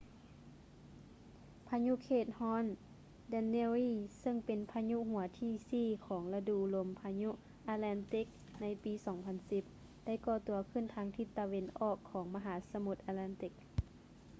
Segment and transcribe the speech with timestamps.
[1.67, 2.65] ພາຍຸເຂດຮ້ອນ
[3.33, 7.29] danielle ເຊິ່ງເປັນພາຍຸຫົວທີສີ່ຂອງລະດູລົມພາຍຸ
[7.73, 8.27] atlantic
[8.61, 8.93] ໃນປີ
[9.49, 13.53] 2010 ໄດ້ກໍ່ຕົວຂຶ້ນທາງທິດຕາເວັນອອກຂອງມະຫາສະໝຸດ atlantic